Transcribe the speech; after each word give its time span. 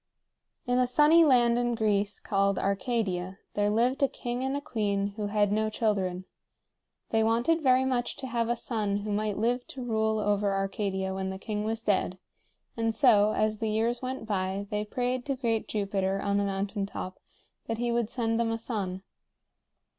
In 0.65 0.79
a 0.79 0.87
sunny 0.87 1.23
land 1.23 1.59
in 1.59 1.75
Greece 1.75 2.19
called 2.19 2.57
Arcadia 2.57 3.37
there 3.53 3.69
lived 3.69 4.01
a 4.01 4.07
king 4.07 4.43
and 4.43 4.57
a 4.57 4.59
queen 4.59 5.09
who 5.15 5.27
had 5.27 5.51
no 5.51 5.69
children. 5.69 6.25
They 7.11 7.21
wanted 7.23 7.61
very 7.61 7.85
much 7.85 8.15
to 8.17 8.25
have 8.25 8.49
a 8.49 8.55
son 8.55 9.01
who 9.05 9.11
might 9.11 9.37
live 9.37 9.67
to 9.67 9.83
rule 9.83 10.17
over 10.17 10.55
Arcadia 10.55 11.13
when 11.13 11.29
the 11.29 11.37
king 11.37 11.63
was 11.65 11.83
dead, 11.83 12.17
and 12.75 12.95
so, 12.95 13.33
as 13.33 13.59
the 13.59 13.69
years 13.69 14.01
went 14.01 14.25
by, 14.25 14.65
they 14.71 14.83
prayed 14.85 15.23
to 15.27 15.35
great 15.35 15.67
Jupiter 15.67 16.19
on 16.19 16.37
the 16.37 16.45
mountain 16.45 16.87
top 16.87 17.19
that 17.67 17.77
he 17.77 17.91
would 17.91 18.09
send 18.09 18.39
them 18.39 18.49
a 18.49 18.57
son. 18.57 19.03